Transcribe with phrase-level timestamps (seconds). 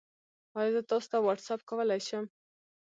[0.57, 2.25] ایا زه تاسو ته واټساپ کولی شم؟